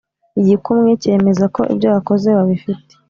[0.39, 2.93] igikumwe cyemeza ko ibyo wakoze babifite